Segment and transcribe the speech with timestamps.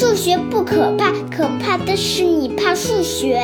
[0.00, 3.38] 数学不可怕，可怕的是你怕数学。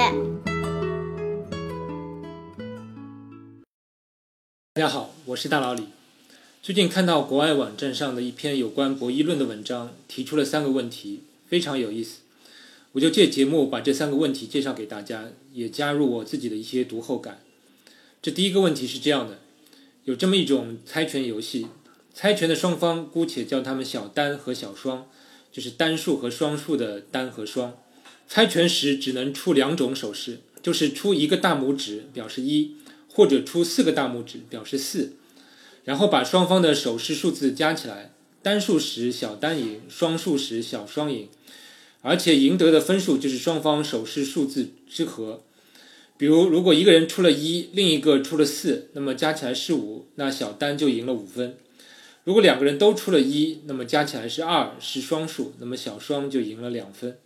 [4.72, 5.88] 大家好，我是大老李。
[6.62, 12.20] 最近看到国外网站上的一篇有关博弈论的文章，提出了三个问题，非常有意思。
[12.92, 17.40] 我就借节目把这三个问题介绍给大家，也加入我自己的一些读后感。
[18.22, 19.40] 这第一个问题是这样的：
[20.04, 21.66] 有这么一种猜拳游戏，
[22.14, 25.06] 猜拳的双方姑且叫他们小单和小双，
[25.50, 27.76] 就是单数和双数的单和双。
[28.28, 32.76] 猜拳时只能出两种手势，就是出一个大拇指表示一，
[33.08, 35.12] 或者出四个大拇指表示四。
[35.84, 41.28] 然后把双方的手势数字加起来，单数时小单赢，双数时小双赢，
[42.02, 45.42] 而且赢得的分数就是双方手势数字之和。
[46.18, 51.56] 比如，如果一个人出了一，另一个出了四，那么加起来是五，那小单就赢了五分。
[52.26, 57.18] 如果两个人都出了一，那么加起来是二，是双数，那么小双就赢了两分。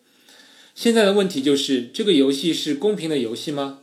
[0.75, 3.79] 现在的问题就是，这个游戏是公平的游戏吗？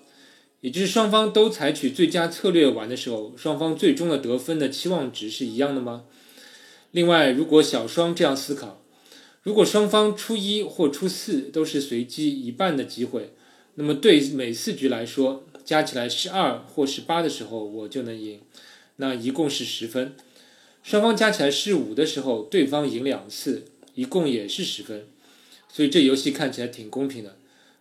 [0.61, 6.03] 也就是双方都采取最佳策略玩的时候，双方最终的得分的期望值是一样的吗？
[6.91, 8.83] 另外，如果小双这样思考，
[9.41, 13.33] 如果双方出一或出四都是随机一半的机会，
[13.73, 18.41] 那么对每四局来说，加起来是二或是八的时候，我就能赢，
[18.97, 20.15] 那一共是十分。
[20.87, 25.05] 双方加起来是五的时候，对方赢两次，一共也是十分。
[25.67, 27.35] 所以这游戏看起来挺公平的。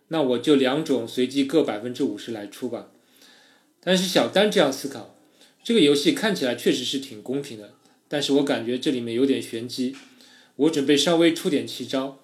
[0.09, 2.89] 那我就两种随机各百分之五十来出吧。
[3.81, 5.15] 但是小丹这样思考，
[5.63, 7.75] 这个游戏看起来确实是挺公平的，
[8.09, 9.95] 但是我感觉这里面有点玄机。
[10.57, 12.19] 我准备稍微出点奇招，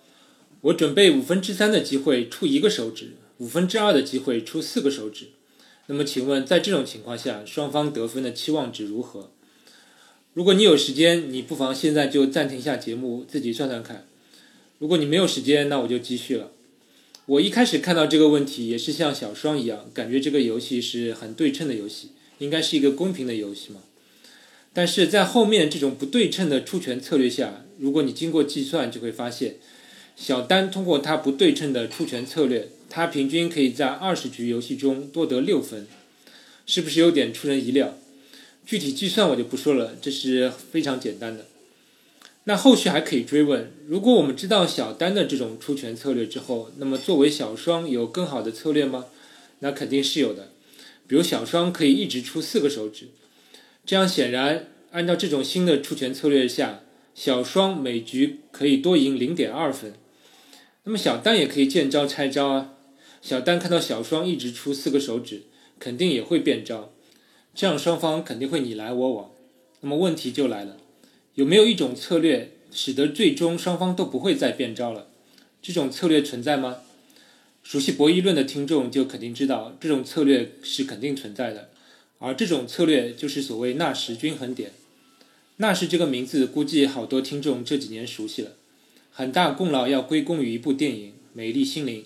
[0.60, 5.28] 我准备五分之三的机会出一个手指，五分之二的机会出四个手指。
[5.88, 9.32] 那么请问，在这种情况下，双方得分的期望值如何？
[10.34, 14.08] 如果你有时间，你不妨现在就暂停一下节目，自己算算看。
[14.80, 16.52] 如果你没有时间，那我就继续了。
[17.28, 23.82] 我一开始看到这个问题，也是像小双一样，感觉这个游戏是很对称的游戏，应该是一个公平的游戏嘛。
[24.74, 29.58] 但是在后面这种不对称的出拳策略下，如果你经过计算，就会发现，
[30.16, 35.86] 小丹通过他不对称的出拳策略，他平均可以在二十局游戏中多得六分，
[36.66, 38.00] 是不是有点出人意料？
[38.66, 41.46] 具体计算我就不说了，这是非常简单的。
[42.46, 49.06] 那后续还可以追问：如果我们知道小单的这种出拳策略之后，那么作为小双有更好的策略吗？
[49.60, 50.52] 那肯定是有的。
[51.08, 53.08] 比如小双可以一直出四个手指，
[53.86, 56.82] 这样显然按照这种新的出拳策略下，
[57.16, 59.94] 小双每局可以多赢零点二分。
[60.84, 62.74] 那么小单也可以见招拆招啊。
[63.22, 65.44] 小单看到小双一直出四个手指，
[65.80, 66.94] 肯定也会变招，
[67.56, 69.32] 这样双方肯定会你来我往。
[69.82, 70.78] 那么问题就来了。
[71.36, 75.08] 有没有一种策略使得最终双方都不会再变招了？
[75.62, 76.78] 这种策略存在吗？
[77.64, 81.70] 熟悉博弈论的听众就肯定知道，这种策略是肯定存在的。
[82.20, 84.72] 而这种策略就是所谓纳什均衡点。
[85.58, 88.52] 纳什这个名字，估计好多听众这几年熟悉了，
[89.12, 92.02] 很大功劳要归功于一部电影《美丽心灵》。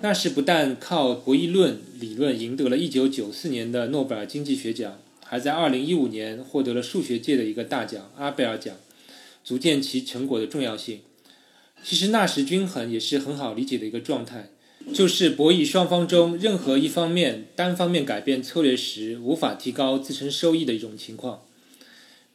[0.00, 5.00] 纳什不但靠博弈论理论赢得了一九九四年的诺贝尔经济学奖。
[5.24, 8.76] 还在2015年获得了数学界的一个大奖——阿贝尔奖，
[9.44, 11.00] 足见其成果的重要性。
[11.82, 14.48] 其实纳什均衡也是很好理解的一个状态，
[14.94, 21.42] 就是博弈双方中任何一方面单方面改变策略时，无法提高自身收益的一种情况。《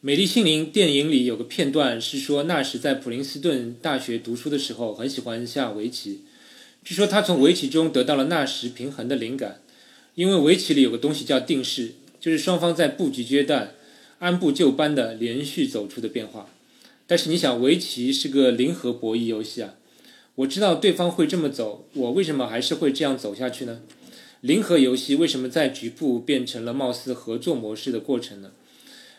[0.00, 6.20] 美丽心灵》电影里有个片段是说，纳什在普林斯顿大学读书的时候很喜欢下围棋，
[6.84, 9.62] 据说他从围棋中得到了纳什平衡的灵感，
[10.14, 11.94] 因为围棋里有个东西叫定式。
[12.20, 13.74] 就是双方在布局阶段
[14.20, 16.48] 按部就班的连续走出的变化，
[17.06, 19.74] 但是你想，围棋是个零和博弈游戏啊，
[20.36, 23.82] 我知道对方会这么走，我为什么还是会这样走下去呢？
[24.40, 28.52] 零和游戏为什么在局部变成了貌似合作模式的过程呢？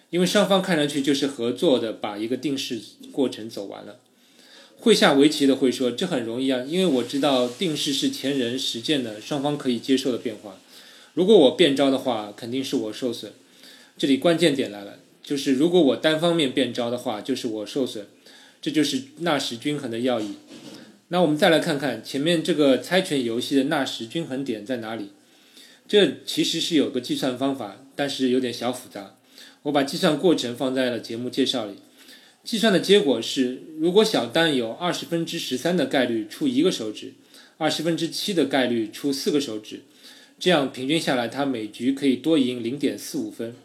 [0.09, 3.99] 因为双方看上去就是合作的把一个定式过程走完了。
[4.77, 10.59] 会下围棋的会说这很容易啊，因为我知道定式是前人实践的，双方可以接受的变化。
[11.13, 13.31] 如果我变招的话，肯定是我受损。
[13.97, 18.05] 这里关键点来了，就是如果我单方面变招的话，就是我受损。
[18.61, 20.33] 这就是纳什均衡的要义。
[21.09, 25.11] 那我们再来看看前面这个猜拳游戏的纳什均衡点在哪里？
[25.87, 29.15] 这其实是有个计算方法，但是有点小复杂。
[29.63, 31.75] 我把计算过程放在了节目介绍里。
[32.45, 37.13] 计算的结果是，如果小单有二十分之十三的概率出一个手指，
[37.57, 39.81] 二十分之七的概率出四个手指。
[40.37, 43.55] 这样平均下来，他每局可以多赢零点四五分。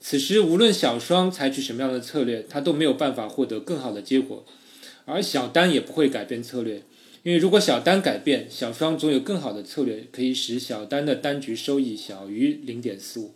[0.00, 4.46] 此时，无论小双采取什么样的策略，他都没有办法获得更好的结果。
[5.04, 6.82] 而小单也不会改变策略，
[7.24, 13.34] 因为如果小单改变，小双总有更好的策略可以使小单的单局收益小于零点四五，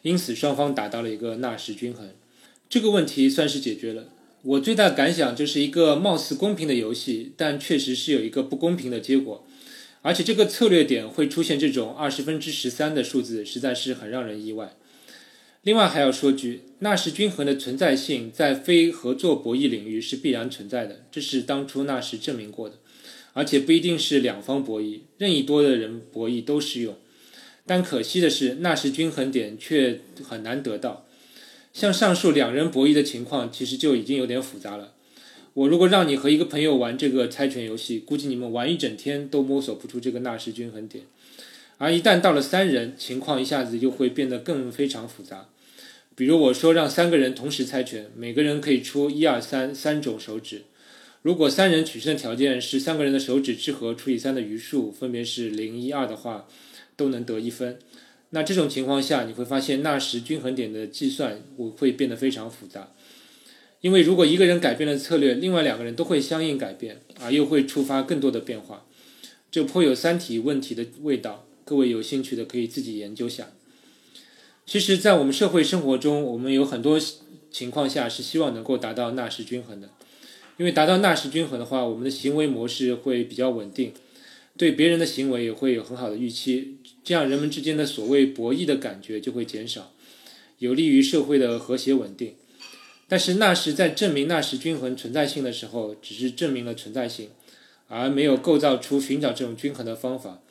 [0.00, 2.08] 因此双方达到了一个纳什均衡，
[2.68, 4.08] 这个问题算是解决了。
[4.42, 9.46] 我最大的感想就是一个貌似公平的游戏，但确实是有一个不公平的结果，
[10.02, 14.76] 而且这个策略点会出现这种二十分之十三的数字，实在是很让人意外。
[15.62, 22.76] 另外还要说句，纳什均衡的存在性在非合作博弈领域是必然存在的，这是当初纳什证明过的，
[23.32, 26.96] 而且不一定是两方博弈，任意多的人博弈都适用。
[27.66, 31.06] 但可惜的是，纳什均衡点却很难得到。
[31.78, 34.94] 像上述两人博弈的情况，其实就已经有点复杂了。
[35.54, 41.04] 我如果让你和一个朋友玩这个猜拳游戏，估计你们玩一整天都摸索不出这个纳什均衡点。
[41.76, 45.50] 而一旦到了三人，情况一下子就会变得更非常复杂。
[46.16, 50.62] 比如我说让三个人同时猜拳，每个人可以出一二三三种手指。
[51.22, 56.48] 如果三人取胜的条件是三个人的手指之和除以三的余数分别是零一二的话，
[56.96, 57.78] 都能得一分。
[58.30, 62.92] 那这种情况下，你会发现纳什均衡点的计算我会变得非常复杂。
[63.80, 68.84] 因为如果一个人改变了策略，另外两个人都会相应改变，而又会触发更多的变化，
[69.50, 71.46] 这颇有三体问题的味道。
[71.64, 73.50] 各位有兴趣的可以自己研究下。
[74.66, 77.00] 其实，在我们社会生活中，我们有很多
[77.50, 79.88] 情况下是希望能够达到纳什均衡的，
[80.56, 83.92] 因为达到纳什均衡的话，我们的行为模式会比较稳定，
[84.58, 89.94] 对别人的行为也会有很好的预期，这样人们之间的所谓博弈的感觉就会减少，
[90.58, 92.34] 有利于社会的和谐稳定。
[93.06, 97.30] 但是纳什在证明纳什均衡存在性的时候，只是证明了存在性，
[97.86, 100.42] 而没有构造出寻找这种均衡的方法。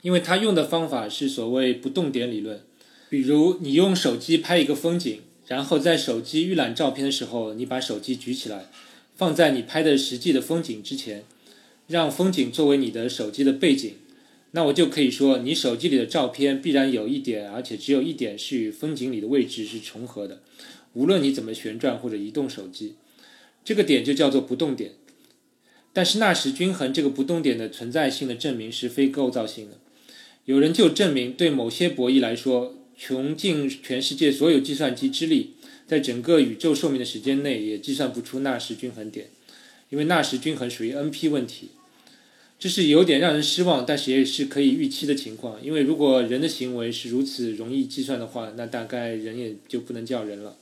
[0.00, 2.62] 因为他用的方法是所谓不动点理论，
[3.10, 8.70] 比如你用手机拍一个风景，然后在手机预览照片的时候，你把手机举起来，
[9.16, 11.24] 放在你拍的实际的风景之前，
[11.88, 13.94] 让风景作为你的手机的背景，
[14.50, 20.42] 那我就可以说，你手机里的照片必然有一点，而且只有一点是与风景里的位置是重合的，
[20.92, 22.96] 无论你怎么旋转或者移动手机，
[23.64, 24.92] 这个点就叫做不动点。
[25.94, 29.78] 但是纳什均衡这个不动点的存在性的证明是非构造性的。
[30.44, 35.54] 有人就证明，对某些博弈来说，穷尽全世界所有计算机之力，
[35.86, 39.30] 在整个宇宙寿命的时间内，也计算不出纳什均衡点，
[39.88, 41.70] 因为纳什均衡属于 NP 问题。
[42.58, 45.62] 这是有点让人失望，但是也是可以预期的情况。
[45.62, 50.56] 因为如果人的行为是如此容易计算的话，那大概人也就不能叫人了。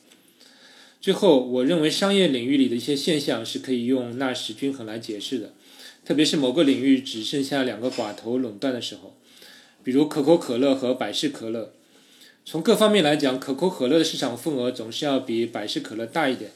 [1.00, 5.54] 最后，我认为商业领域里的一些现象是可以用纳什均衡来解释的，
[6.04, 9.16] 特别是某个领域只剩下两个寡头垄断的时候。
[9.82, 11.72] 比如可口可乐和百事可乐，
[12.44, 16.50] 从各方面来讲，可口可乐的市场份额总是要比百事可乐大一点。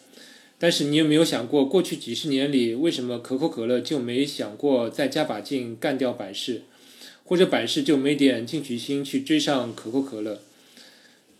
[0.60, 6.62] 但是你有没有想过，过去几十年里，为什么可口可乐就没想过再加把劲干掉百事，
[7.24, 10.42] 或者百事就没点进取心去追上可口可乐？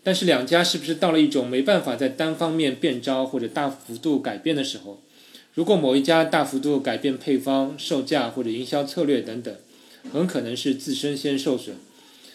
[0.01, 4.99] 但是两家是不是到了一种没办法在单方面变招或者大幅度改变的时候？
[5.53, 9.55] 如果某一家大幅度改变配方、售价或者营销策略等等？
[10.11, 11.75] 很可能是自身先受损，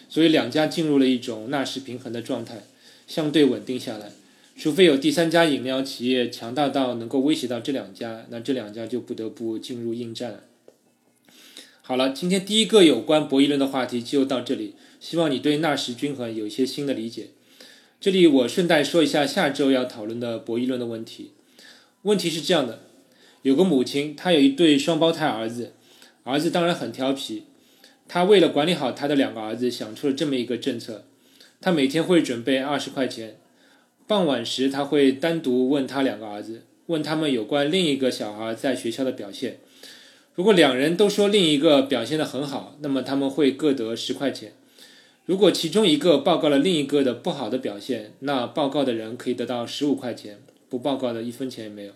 [0.07, 2.63] 所以两家进入了一种纳什平衡的状态，
[3.05, 4.13] 相对稳定下来。
[4.57, 10.41] 除非有第三家饮料企业强大到能够威胁到这两家，那这两家就不得不进入应战。
[11.83, 17.27] 好了，今天第一个有关博弈论的话题就到这里，希望你对纳什均衡有一些新的理解。
[18.01, 21.33] 这里我顺带说一下下周要讨论的博弈论的问题。
[22.01, 22.79] 问题是这样的：
[23.43, 25.73] 有个母亲，她有一对双胞胎儿子，
[26.23, 27.43] 儿子当然很调皮。
[28.07, 31.05] 他为了管理好他的两个儿子，想出了这么一个政策：
[31.61, 33.37] 他每天会准备二十块钱，
[34.07, 39.59] 傍晚时他会单独问他两个儿子，问他们有关另一个小孩在学校的表现。
[40.33, 44.51] 如果两人都说另一个表现得很好，那么他们会各得十块钱；
[45.25, 51.91] 如果其中一个报告了另一个的不好的表现，那报告的人可以得到十五块钱，不报告的一分钱也没有。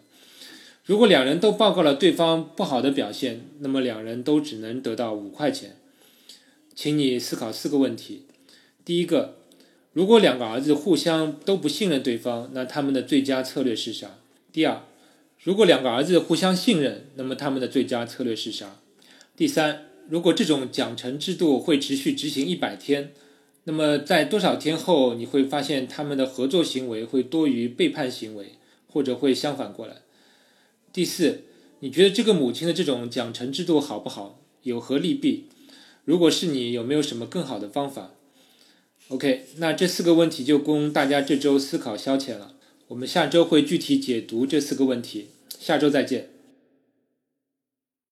[0.83, 5.77] 如果两人都报告了对方不好的表现，那么两人都只能得到五块钱。
[6.75, 8.23] 请你思考四个问题：
[8.83, 9.35] 第一个，
[9.93, 14.19] 如果两个儿子互相都不信任对方，那他们的最佳策略是啥？
[14.53, 14.83] 第二，
[15.43, 18.77] 如果两个儿子互相信任，那么他们的最佳策略是啥？
[19.35, 23.11] 第三，如果这种奖惩制度会持续执行一百天，
[23.65, 28.53] 那么在多少天后你会发现他们的合作行为会多于背叛行为，
[28.87, 29.97] 或者会相反过来？
[30.93, 31.43] 第四，
[31.79, 34.39] 你觉得这个母亲的这种奖惩制度好不好？
[34.63, 35.47] 有何利弊？
[36.05, 38.11] 如果是你，有没有什么更好的方法
[39.11, 42.53] ？OK，那这四个问题就供大家这周思考消遣了。
[42.87, 45.27] 我们下周会具体解读这四个问题，
[45.59, 46.30] 下周再见。